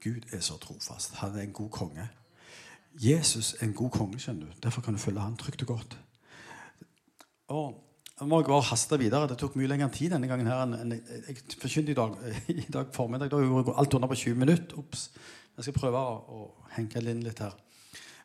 [0.00, 1.18] Gud er så trofast.
[1.20, 2.08] Han er en god konge.
[2.96, 4.56] Jesus er en god konge, skjønner du.
[4.62, 5.98] Derfor kan du følge han trygt og godt.
[7.48, 7.76] Og
[8.18, 9.28] jeg må bare haste videre.
[9.30, 10.48] Det tok mye lengre tid denne gangen.
[10.50, 10.94] her enn
[11.28, 12.16] Jeg forkynte i dag,
[12.50, 13.30] i dag formiddag.
[13.30, 14.78] Da går alt under på 20 minutter.
[14.78, 15.10] Ops.
[15.56, 17.54] Jeg skal prøve å, å henke inn litt her.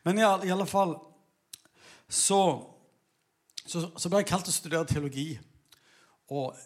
[0.04, 0.96] Men i, i alle fall
[2.10, 2.40] så,
[3.64, 5.28] så, så ble jeg kalt til å studere teologi.
[6.34, 6.58] Og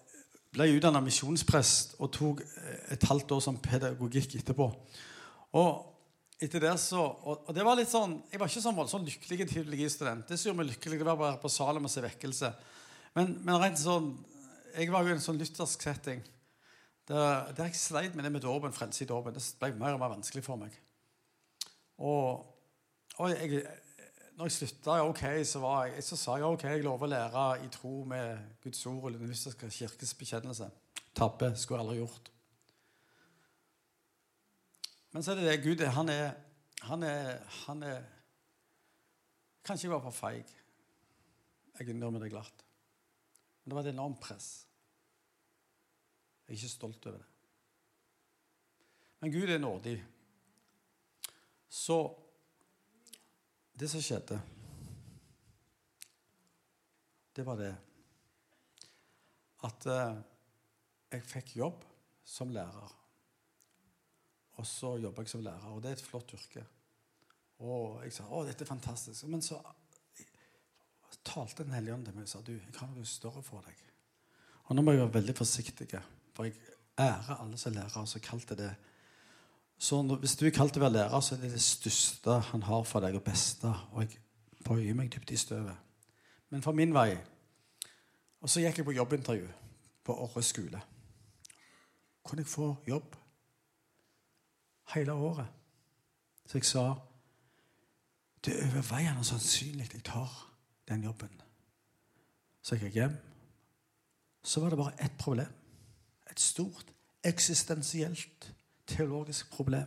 [0.56, 2.42] ble utdanna misjonsprest og tok
[2.88, 4.70] et halvt år som pedagogikk etterpå.
[5.60, 9.48] Og etter det så, og, det var litt sånn, Jeg var ikke sånn voldsomt lykkelig
[9.52, 10.28] teologistudent.
[10.28, 12.52] Det som gjorde meg lykkelig, det var bare på Salem og se vekkelse.
[13.16, 14.12] Men, men rent sånn,
[14.74, 16.22] jeg var jo i en sånn luthersk setting.
[17.08, 19.36] Der, der jeg sleit med det med dåpen, frelse i dåpen.
[19.36, 20.74] Det ble mer og mer vanskelig for meg.
[22.04, 22.44] Og,
[23.16, 23.62] og jeg,
[24.36, 25.62] når jeg slutta ok, så,
[26.04, 29.24] så, sa jeg ok, jeg lover å lære i tro med Guds ord og den
[29.26, 30.68] lutherske kirkes bekjennelse.
[31.16, 32.30] Tabbe skulle jeg aldri gjort.
[35.16, 35.90] Men så er det det Gud er.
[35.96, 36.30] Han er,
[36.86, 37.98] han er, han er
[39.66, 40.48] Kanskje jeg var for feig.
[41.76, 42.62] Jeg innrømmer det glatt.
[43.68, 44.66] Men det var et enormt press.
[46.46, 47.26] Jeg er ikke stolt over det.
[49.20, 49.92] Men Gud er nådig.
[51.68, 51.98] Så
[53.76, 54.40] det som skjedde,
[57.36, 57.74] det var det
[59.68, 60.16] at eh,
[61.12, 61.84] jeg fikk jobb
[62.24, 62.94] som lærer.
[64.56, 66.64] Og så jobba jeg som lærer, og det er et flott yrke.
[67.68, 69.28] Og jeg sa å, dette er fantastisk.
[69.28, 69.60] Men så
[71.28, 73.84] talte Den hellige ånd til meg og sa du, jeg har noe større for deg.
[74.68, 75.88] Og nå må jeg være veldig forsiktig,
[76.36, 76.56] for jeg
[76.98, 78.70] ærer alle som lærere som kalte det.
[79.78, 82.64] Så hvis du er kalt til å være lærer, så er det det største han
[82.66, 83.70] har for deg, og beste.
[83.92, 84.18] Og jeg
[84.66, 85.76] bøyer meg dypt i støvet.
[86.50, 87.18] Men for min vei
[88.40, 89.48] Og så gikk jeg på jobbintervju
[90.06, 90.80] på Orre skole.
[92.22, 93.16] Kunne jeg få jobb
[94.94, 95.46] hele året?
[96.46, 96.84] Så jeg sa
[98.44, 100.47] det er overveiende sannsynlig jeg tar
[100.88, 101.32] den jobben.
[102.62, 103.16] Så gikk jeg hjem.
[104.42, 105.52] Så var det bare ett problem.
[106.30, 106.86] Et stort,
[107.24, 108.52] eksistensielt,
[108.86, 109.86] teologisk problem.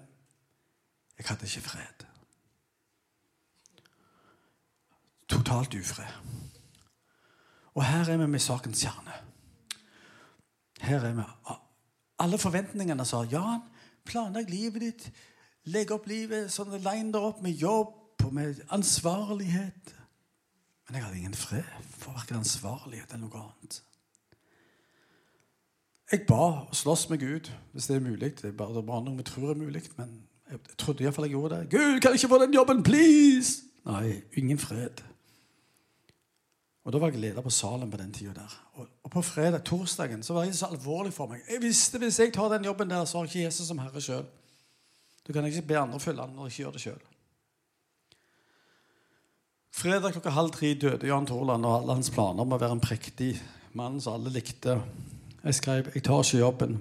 [1.18, 2.06] Jeg hadde ikke fred.
[5.28, 6.14] Totalt ufred.
[7.74, 9.14] Og her er vi med sakens kjerne.
[10.82, 11.24] Her er vi.
[12.20, 13.62] Alle forventningene sa Jan,
[14.06, 15.08] planlegg livet ditt.
[15.72, 19.94] Legg opp livet sånn line deg opp med jobb og med ansvarlighet.
[20.92, 23.78] Men jeg hadde ingen fred for verken ansvarlighet eller noe annet.
[26.12, 28.34] Jeg ba og sloss med Gud, hvis det er mulig.
[28.42, 30.18] Det er bare, bare noe vi tror er mulig, men
[30.50, 31.70] jeg trodde iallfall jeg gjorde det.
[31.72, 33.64] Gud, kan jeg ikke få den jobben, please?
[33.88, 35.00] Nei, ingen fred.
[36.84, 38.58] Og Da var jeg leder på Salem på den tida der.
[38.74, 41.40] Og, på fredag, torsdagen så var det så alvorlig for meg.
[41.48, 44.28] Jeg visste Hvis jeg tar den jobben der, så har ikke Jesus som herre sjøl.
[45.28, 47.02] Du kan ikke be andre følge han når jeg ikke gjør det sjøl.
[49.72, 52.84] Fredag klokka halv tre døde Jan Torland og alle hans planer om å være en
[52.84, 53.32] prektig
[53.80, 54.82] mann som alle likte.
[55.44, 56.78] Jeg skrev 'Jeg tar ikke jobben'.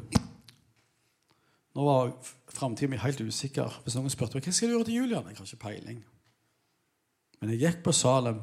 [1.75, 2.13] Nå var
[2.49, 3.81] framtida mi helt usikker.
[3.85, 6.05] Hvis noen spurte meg hva skal du gjøre til Julian, jeg har ikke peiling.
[7.41, 8.41] Men jeg gikk på Salem,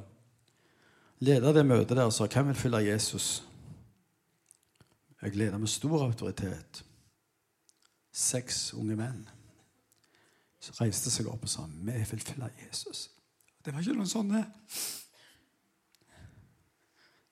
[1.20, 3.44] leda det møtet der og sa 'Hvem vil følge Jesus?'
[5.22, 6.84] Jeg leda med stor autoritet.
[8.14, 9.30] Seks unge menn.
[10.60, 13.17] Så reiste seg opp og sa 'Vi vil følge Jesus'.
[13.68, 14.40] Det var ikke noen sånne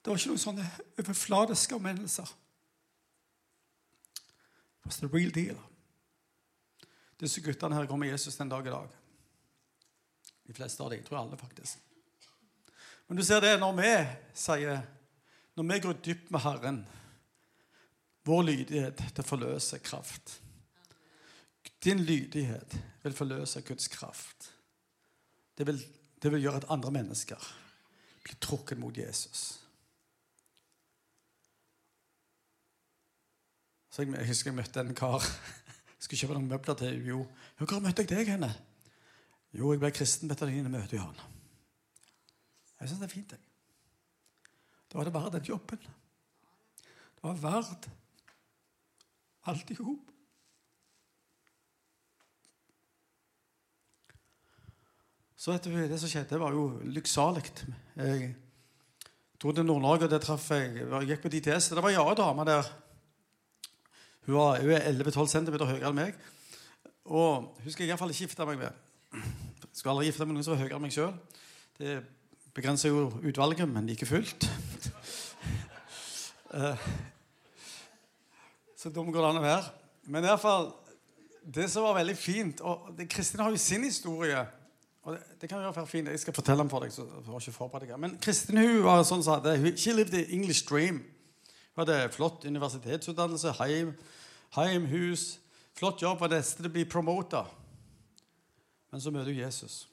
[0.04, 0.66] Det var ikke noen sånne
[1.00, 2.34] overfladiske omvendelser.
[4.76, 5.64] Det var the real deal.
[7.24, 9.00] Disse guttene her går med Jesus den dag i dag.
[10.44, 11.00] De fleste av dem.
[11.00, 11.80] Jeg tror alle, faktisk.
[13.08, 13.96] Men du ser det når vi
[14.36, 14.84] sier
[15.56, 16.86] Når vi går dypt med Herren
[18.28, 20.42] Vår lydighet til forløser kraft.
[21.84, 24.52] Din lydighet vil forløse Guds kraft.
[25.58, 25.80] Det vil
[26.22, 27.48] det vil gjøre at andre mennesker
[28.26, 29.44] blir trukket mot Jesus.
[33.92, 35.24] Så jeg, jeg husker jeg møtte en kar
[35.96, 37.22] jeg skulle kjøpe noen møbler til Jo.
[37.60, 38.52] Hvor møtte jeg deg henne?
[39.56, 41.22] Jo, jeg ble kristen etter dine møter, Johan.
[42.82, 43.46] Jeg syns det er fint, jeg.
[44.92, 45.80] Da var det bare den jobben.
[46.84, 47.88] Det var verdt
[49.48, 50.12] alt i hop.
[55.46, 57.44] Så vet du, Det som skjedde, var jo lykksalig.
[57.96, 58.32] Jeg
[59.38, 61.68] dro til Nord-Norge, og der traff jeg jeg gikk på DTS.
[61.70, 62.72] Det var ei annen dame der.
[64.26, 66.18] Hun, var, hun er 11-12 cm høyere enn meg.
[67.06, 68.82] Og hun skal jeg iallfall ikke gifte meg med.
[69.14, 71.14] Jeg skal aldri gifte meg med noen som er høyere enn meg sjøl.
[71.78, 71.94] Det
[72.58, 74.50] begrenser jo utvalget, men like fullt.
[76.56, 76.84] Eh,
[78.80, 79.72] så dum går det an å være.
[80.08, 80.70] Men i hvert fall,
[81.44, 84.46] det som var veldig fint og det, Kristin har jo sin historie.
[85.06, 86.08] Og Det, det kan jo være fint.
[86.10, 86.92] Jeg skal fortelle den for deg.
[86.92, 88.00] så jeg har ikke forberedt deg.
[88.00, 91.04] Men Kristin hun var sånn som hadde, She lived the English dream.
[91.76, 93.92] Hun hadde flott universitetsutdannelse, heim,
[94.58, 95.40] heim hus,
[95.78, 96.22] flott jobb.
[96.22, 97.44] og neste det blir promota.
[98.92, 99.88] Men så møter hun Jesus.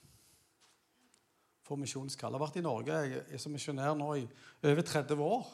[1.68, 2.32] Får misjonskall.
[2.32, 4.24] Har vært i Norge jeg er som misjonær nå i
[4.64, 5.50] over 30 år.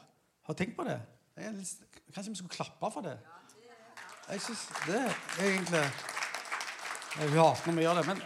[0.46, 1.00] Har tenkt på det.
[1.34, 3.16] Jeg litt, kanskje vi skulle klappe for det?
[4.28, 5.02] Jeg syns det
[5.40, 5.82] egentlig
[7.18, 8.22] Hun hater når vi gjør det, men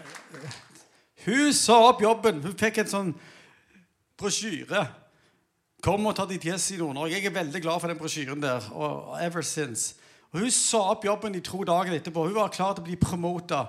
[1.27, 2.43] hun sa opp jobben.
[2.43, 3.15] Hun fikk en sånn
[4.19, 4.87] brosjyre.
[5.83, 7.17] Kom og ta ditt gjess i Nord-Norge.
[7.17, 8.69] Jeg er veldig glad for den brosjyren der.
[8.75, 9.97] Og ever since.
[10.33, 12.27] Og Hun sa opp jobben i to dager etterpå.
[12.29, 13.67] Hun var klar til å bli promota.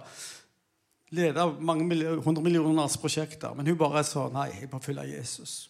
[1.13, 1.85] Lede mange
[2.25, 3.53] hundre millioners prosjekter.
[3.53, 5.69] Men hun bare sa nei, jeg må følge Jesus.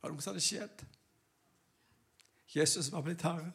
[0.00, 0.84] Var det noe som hadde skjedd?
[2.52, 3.52] Jesus var blitt herre.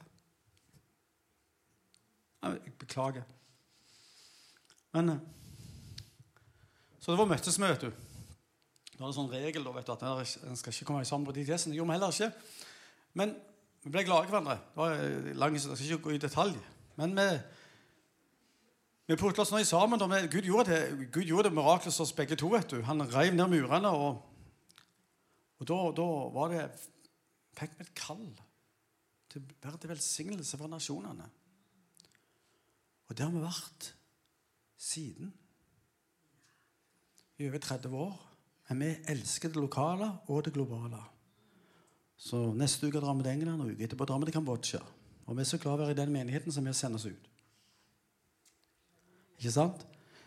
[2.47, 3.25] Jeg beklager.
[4.93, 5.25] Men eh,
[7.07, 7.87] Så det var møtesmøte.
[8.91, 10.01] Det var det sånn regel da, vet du, at
[10.43, 11.71] en skal ikke komme sammen på de testene.
[11.71, 12.57] Det gjorde vi heller ikke.
[13.15, 13.31] Men
[13.85, 14.55] vi ble glade i hverandre.
[14.73, 15.05] Det var
[15.39, 16.57] langt, så Jeg skal ikke gå i detalj.
[16.99, 17.27] Men vi,
[19.07, 20.03] vi putla oss nå sammen.
[20.03, 22.51] Da, Gud, gjorde det, Gud det miraklet hos oss begge to.
[22.51, 22.81] vet du.
[22.83, 23.87] Han reiv ned murene.
[23.87, 24.19] Og,
[25.63, 26.67] og da, da var det
[27.55, 28.27] fikk vi et kall
[29.31, 31.31] til å være til velsignelse for nasjonene.
[33.07, 33.93] Og det har vi vært
[34.75, 35.31] siden.
[37.37, 38.15] I over 30 år.
[38.69, 40.99] Men vi elsker det lokale og det globale.
[42.17, 44.81] Så neste uke drar vi til England, og uka etterpå drar vi til Kambodsja.
[45.27, 47.29] Og vi er så glad å være i den menigheten som vi sender oss ut.
[49.37, 49.85] Ikke sant?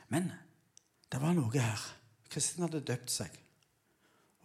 [0.08, 0.30] Men
[1.10, 1.82] det var noe her.
[2.30, 3.34] Kristin hadde døpt seg.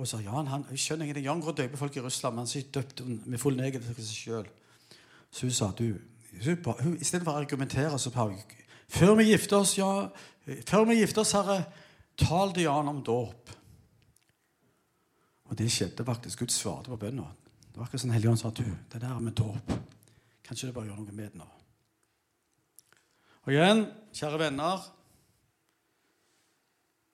[0.01, 1.27] Og sa Jan han, jeg skjønner ingenting.
[1.29, 3.95] Jan går og døper folk i Russland, men han er døpt med full neger til
[4.01, 4.49] seg sjøl.
[5.31, 5.87] Så hun sa du,
[6.35, 8.35] Istedenfor å argumentere så sa hun
[8.91, 10.09] Før vi gifter oss, ja,
[10.67, 11.61] før vi gifter oss, Herre,
[12.19, 13.51] tal til Jan om dåp.
[15.45, 16.41] Og det skjedde faktisk.
[16.41, 17.27] Gud svarte på bønna.
[17.67, 19.73] Det var akkurat sånn Helligånd sa du, det der med dåp
[20.45, 21.47] Kanskje du bare gjør noe med det nå?
[23.45, 23.81] Og igjen,
[24.13, 24.83] kjære venner,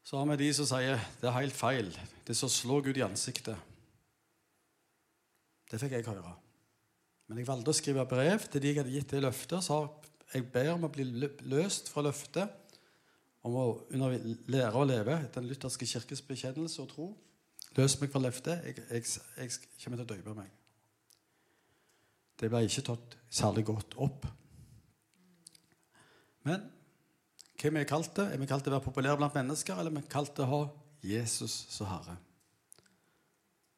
[0.04, 1.90] så har vi de som sier det er helt feil.
[2.28, 3.56] Det som slår Gud i ansiktet.
[5.72, 6.34] Det fikk jeg høre.
[7.32, 9.64] Men jeg valgte å skrive brev til de jeg hadde gitt det løftet.
[9.64, 9.80] Så
[10.34, 11.08] jeg ber om å bli
[11.48, 12.61] løst fra løftet
[13.48, 17.08] om å lære å leve etter den lutherske kirkes bekjennelse og tro.
[17.78, 18.68] Løs meg fra løftet.
[18.68, 19.08] Jeg, jeg,
[19.40, 20.52] jeg kommer til å døpe meg.
[22.42, 24.28] Det ble ikke tatt særlig godt opp.
[26.46, 26.64] Men
[27.62, 28.28] hvem er vi kalt det?
[28.34, 30.52] Er vi kalt til å være populære blant mennesker, eller er vi kalt til å
[30.52, 30.62] ha
[31.06, 32.18] Jesus som Herre?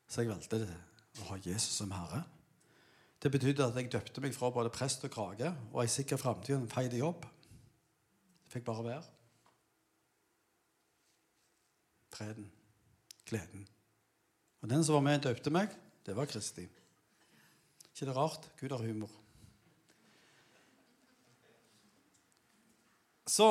[0.07, 0.77] Så jeg valgte det,
[1.19, 2.21] å ha Jesus som Herre.
[3.23, 6.55] Det betydde at jeg døpte meg fra både prest og krage og ei sikker framtid
[6.57, 7.27] og en feit jobb.
[8.43, 9.03] Det fikk bare være.
[12.13, 12.47] Freden.
[13.27, 13.65] Gleden.
[14.61, 15.73] Og den som var med og døpte meg,
[16.05, 16.67] det var Kristi.
[17.89, 18.47] ikke det rart?
[18.59, 19.11] Gud har humor.
[23.27, 23.47] Så,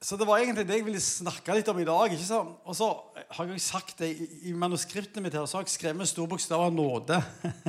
[0.00, 2.12] så, det var egentlig det jeg ville snakke litt om i dag.
[2.12, 2.56] ikke sant?
[2.64, 2.88] Og så
[3.36, 6.30] har jeg sagt det i, i manuskriptet mitt her, så har jeg skrevet med store
[6.32, 7.20] bokstaver 'nåde'.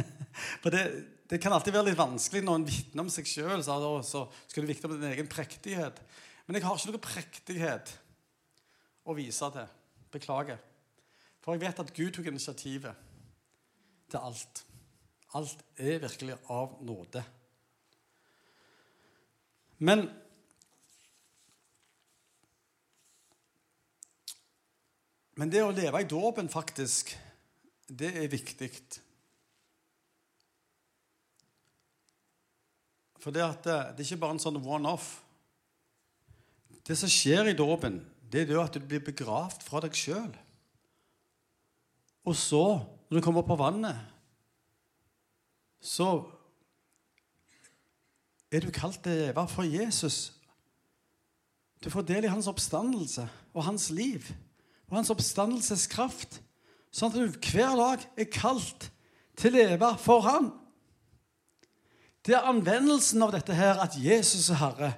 [0.63, 0.83] For det,
[1.29, 3.61] det kan alltid være litt vanskelig når en vitner om seg sjøl.
[3.61, 5.99] Så skal du vitne om din egen prektighet.
[6.47, 7.93] Men jeg har ikke noe prektighet
[9.03, 9.71] å vise til.
[10.13, 10.61] Beklager.
[11.43, 12.95] For jeg vet at Gud tok initiativet
[14.11, 14.65] til alt.
[15.33, 17.23] Alt er virkelig av nåde.
[19.83, 20.05] Men
[25.33, 27.09] Men det å leve i dåpen, faktisk,
[27.89, 28.69] det er viktig.
[33.17, 35.07] For det, at det, det er ikke bare en sånn one-off.
[36.85, 37.97] Det som skjer i dåpen,
[38.33, 40.31] det er det at du blir begravd fra deg sjøl.
[42.25, 42.63] Og så,
[43.09, 43.99] når du kommer opp på vannet,
[45.83, 46.23] så
[48.49, 50.31] er du kalt til å for Jesus.
[51.83, 54.31] Du får del i hans oppstandelse og hans liv
[54.87, 56.39] og hans oppstandelseskraft.
[56.93, 58.89] Sånn at du hver dag er kalt
[59.37, 60.51] til å leve for ham.
[62.23, 64.91] Det er anvendelsen av dette her, at Jesus er Herre.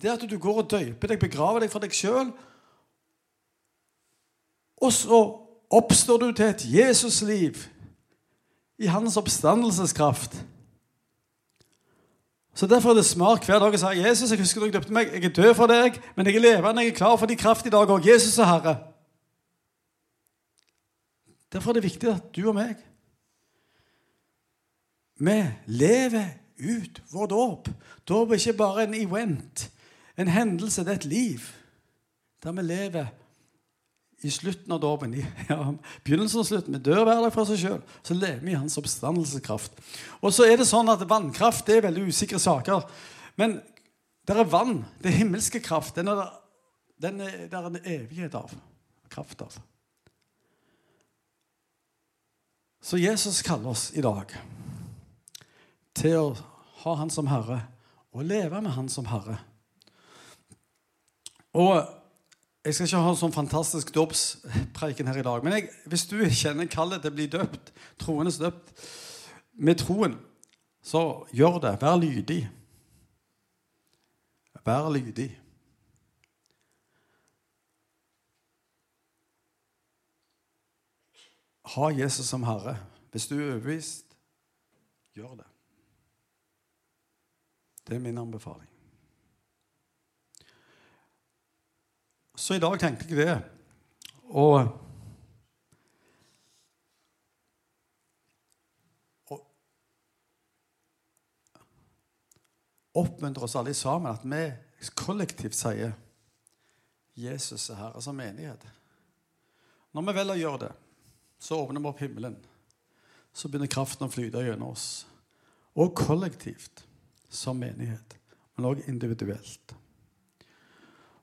[0.00, 2.30] Det er at du går og døyper deg, begraver deg for deg sjøl.
[4.80, 5.20] Og så
[5.70, 7.66] oppstår du til et Jesusliv
[8.78, 10.44] i hans oppstandelseskraft.
[12.54, 15.12] Så Derfor er det smart hver dag å si Jesus, jeg husker du døpte meg,
[15.14, 17.66] jeg er død for deg, men jeg er levende, jeg er klar for din kraft
[17.66, 18.04] i dag òg.
[18.04, 18.76] Jesus er Herre.
[21.52, 22.76] Derfor er det viktig at du og meg
[25.20, 26.28] vi lever
[26.60, 27.68] ut vår dåp.
[28.08, 29.66] Dåp er ikke bare en event,
[30.16, 31.40] en hendelse, det er et liv.
[32.42, 33.06] Der vi lever
[34.20, 35.14] i slutten av dåpen.
[35.14, 36.76] i Ja, begynnelsen og slutten.
[36.76, 37.80] Vi dør hver dag for seg sjøl.
[38.04, 39.80] Så lever vi i hans oppstandelseskraft.
[40.20, 42.84] Og så er det sånn at vannkraft det er veldig usikre saker.
[43.40, 43.58] Men
[44.28, 44.82] det er vann.
[45.00, 45.96] Det er himmelske kraft.
[45.96, 46.26] Den er,
[47.00, 48.52] den er, det er en evighet av.
[49.10, 49.56] Kraft av.
[52.80, 54.32] Så Jesus kaller oss i dag
[55.96, 56.28] til å
[56.80, 57.58] ha Han som Herre
[58.16, 59.36] og leve med Han som Herre.
[61.52, 61.99] Og
[62.64, 65.44] Jeg skal ikke ha en sånn fantastisk dåpspreiken her i dag.
[65.44, 68.74] Men jeg, hvis du kjenner kallet til å bli døpt, troende døpt,
[69.60, 70.18] med troen,
[70.84, 71.72] så gjør det.
[71.80, 72.40] Vær lydig.
[74.64, 75.30] Vær lydig.
[81.76, 82.76] Ha Jesus som Herre.
[83.10, 84.16] Hvis du er overbevist,
[85.16, 85.48] gjør det.
[87.88, 88.69] Det er min anbefaling.
[92.40, 93.34] Så i dag tenkte jeg det.
[94.32, 94.62] Og,
[99.28, 99.42] og
[102.96, 104.40] oppmuntre oss alle sammen at vi
[104.96, 105.92] kollektivt sier
[107.20, 108.64] Jesus er Herre som menighet.
[109.92, 110.70] Når vi velger å gjøre det,
[111.44, 112.38] så åpner vi opp himmelen.
[113.36, 114.86] Så begynner kraften å flyte gjennom oss.
[115.76, 116.86] Og kollektivt
[117.28, 118.16] som menighet,
[118.56, 119.76] men òg individuelt.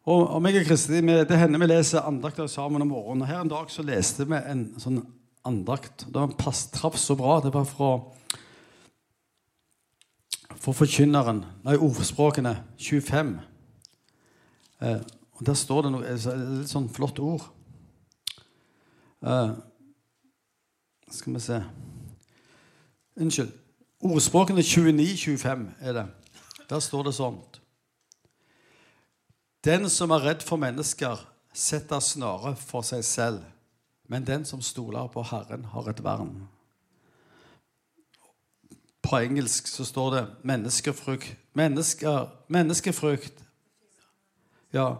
[0.07, 3.21] Og, og meg og Kristi, Det hender vi leser andakter sammen om morgenen.
[3.21, 5.01] og Her en dag så leste vi en sånn
[5.43, 6.05] andakt.
[6.07, 7.41] Det var pass, traff så bra.
[7.43, 7.91] Det var fra
[10.57, 13.35] for forkynneren, nei, ordspråkene 25.
[14.81, 14.99] Eh,
[15.37, 17.45] og Der står det noe et litt sånn flott ord.
[19.23, 19.53] Eh,
[21.11, 21.61] skal vi se
[23.17, 23.53] Unnskyld.
[24.07, 26.05] Ordspråkene 29-25 er det.
[26.69, 27.39] Der står det sånn
[29.67, 31.19] Den som er redd for mennesker,
[31.51, 33.41] setter snare for seg selv.
[34.07, 36.47] Men den som stoler på Herren, har et vern.
[39.03, 43.43] På engelsk så står det menneskefrukt Mennesker, Menneskefrukt
[44.73, 44.95] Ja.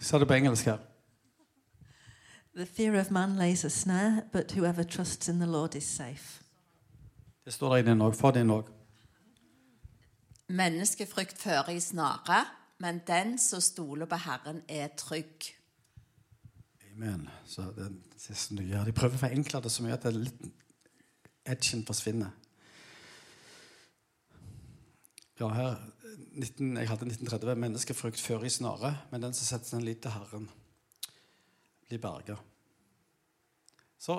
[0.00, 0.78] Sa det på engelsk her.
[2.56, 6.42] The fear of man lays a snare, but whoever trusts in the Lord is safe.
[7.44, 8.14] Det står der i din òg.
[8.14, 8.64] For din òg.
[10.48, 12.44] Menneskefrykt fører i snare,
[12.82, 15.52] men den som stoler på Herren, er trygg.
[16.92, 17.28] Amen.
[17.46, 18.88] Så det siste du gjør.
[18.88, 20.42] De prøver å forenkle det så mye at det litt
[21.46, 22.32] edgen forsvinner.
[25.38, 25.78] Ja, her
[26.32, 27.54] 19, Jeg hadde 1930.
[27.62, 30.50] Menneskefrykt før i snare, men den som setter sin lit til Herren,
[31.86, 32.36] blir berga.
[33.98, 34.18] Så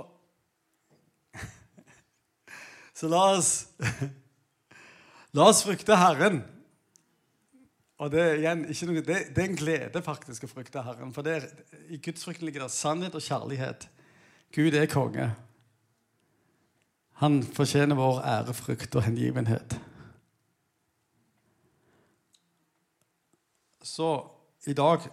[2.95, 3.53] Så la oss
[5.35, 6.43] La oss frykte Herren.
[8.01, 11.13] Og det er, igjen, ikke noe, det, det er en glede faktisk å frykte Herren.
[11.13, 11.45] For er,
[11.93, 13.87] i gudsfrykten ligger det sannhet og kjærlighet.
[14.53, 15.29] Gud er konge.
[17.21, 19.77] Han fortjener vår ærefrykt og hengivenhet.
[23.83, 24.09] Så
[24.65, 25.05] i dag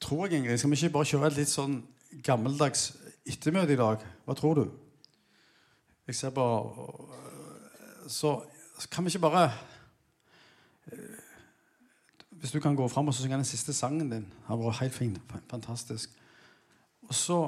[0.00, 1.76] tror jeg, Ingrid, skal vi ikke bare kjøre et litt sånn
[2.24, 2.92] gammeldags
[3.28, 4.02] ettermøte i dag?
[4.24, 4.64] Hva tror du?
[6.08, 6.44] Jeg ser på
[8.10, 8.32] Så
[8.90, 9.44] kan vi ikke bare
[12.42, 14.26] Hvis du kan gå fram og synge den siste sangen din.
[14.26, 15.20] Det har vært helt fint.
[15.50, 16.10] Fantastisk.
[17.06, 17.38] Og så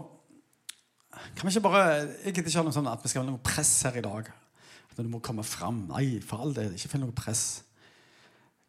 [1.35, 1.83] kan vi ikke bare
[2.25, 4.31] Jeg gidder ikke ha noe sånn at vi skal ha noe press her i dag.
[4.91, 5.89] At du må komme fram.
[5.91, 6.77] Nei, for all del.
[6.79, 7.65] Ikke finn noe press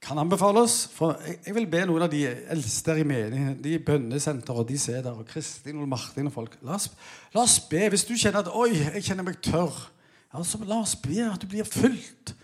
[0.05, 0.75] kan anbefales.
[0.93, 4.67] For jeg, jeg, vil be noen av de eldste her i menigheten, de bønnesenter og
[4.69, 6.89] de som er der, og Kristin og Martin og folk la oss,
[7.33, 7.85] la oss, be.
[7.93, 9.85] Hvis du kjenner at 'oi, jeg kjenner meg tørr',
[10.33, 12.35] ja, så la oss be at du blir fylt.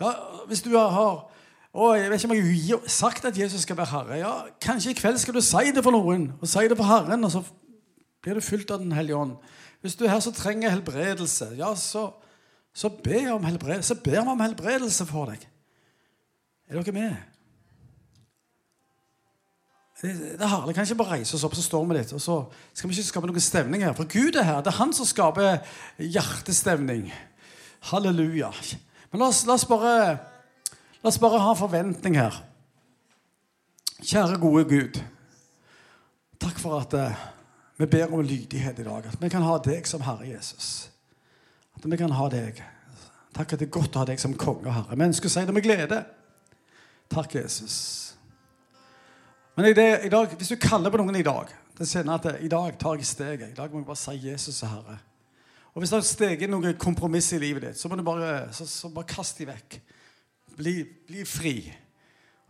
[0.00, 0.14] Ja,
[0.48, 1.26] hvis du har
[1.70, 4.18] å, jeg vet ikke om jeg har sagt at Jesus skal være herre.
[4.18, 7.24] Ja, Kanskje i kveld skal du si det for noen, og si det for Herren,
[7.24, 7.44] og så
[8.22, 9.36] blir du fylt av Den hellige ånd.
[9.80, 12.08] Hvis du er her som trenger helbredelse, ja, så,
[12.74, 13.94] så be om helbredelse.
[13.94, 15.46] Så ber vi om helbredelse for deg.
[16.68, 17.16] Er dere med?
[20.00, 20.74] Det er herlig.
[20.74, 22.12] Kan ikke bare reise oss opp, så står vi litt.
[22.16, 22.36] Og så
[22.72, 23.96] skal vi ikke skape noen stemning her.
[23.96, 24.60] For Gud er her.
[24.64, 25.60] Det er han som skaper
[26.00, 27.10] hjertestemning.
[27.90, 28.50] Halleluja.
[29.12, 30.16] Men la oss, la oss, bare,
[31.02, 32.42] la oss bare ha forventning her.
[34.00, 35.00] Kjære, gode Gud.
[36.40, 37.24] Takk for at eh,
[37.80, 39.06] vi ber om lydighet i dag.
[39.12, 40.90] At vi kan ha deg som Herre Jesus.
[41.76, 42.62] At vi kan ha deg.
[43.36, 44.96] Takk at det er godt å ha deg som konge og herre.
[44.96, 46.00] Vi ønsker å si det med glede.
[47.10, 47.76] Takk, Jesus.
[49.56, 52.26] Men i, det, i dag, hvis du kaller på noen i dag det kjenner at
[52.26, 53.52] det, I dag tar jeg steget.
[53.54, 54.98] I dag må jeg bare si Jesus er Herre.
[55.72, 58.66] Og Hvis det har steget noen kompromiss i livet ditt, så må du bare, så,
[58.68, 59.78] så bare kaste dem vekk.
[60.60, 61.54] Bli, bli fri.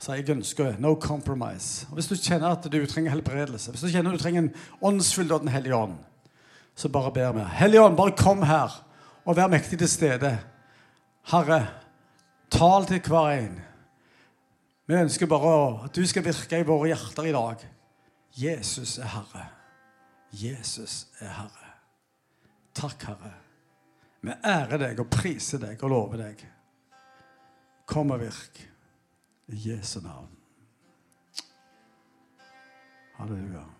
[0.00, 1.86] Så jeg ønsker no compromise.
[1.90, 4.54] Og Hvis du kjenner at du trenger helbredelse, hvis du kjenner at du trenger en
[4.80, 5.98] åndsfylde av Den hellige ånd,
[6.74, 7.44] så bare ber vi.
[7.60, 8.78] Hellige ånd, bare kom her
[9.24, 10.30] og vær mektig til stede.
[11.30, 11.66] Herre,
[12.50, 13.58] tal til hver en.
[14.88, 17.66] Vi ønsker bare at du skal virke i våre hjerter i dag.
[18.40, 19.44] Jesus er Herre.
[20.32, 21.68] Jesus er Herre.
[22.74, 23.34] Takk, Herre.
[24.20, 26.42] Vi ærer deg og priser deg og lover deg.
[27.90, 28.58] Kom og virk.
[29.48, 30.28] I Jesu navn.
[33.18, 33.79] Halleluja.